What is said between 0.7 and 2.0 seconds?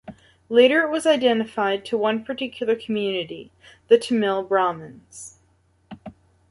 it was identified to